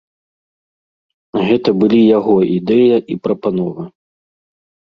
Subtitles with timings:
[1.49, 3.83] Гэта былі яго ідэя і прапанова.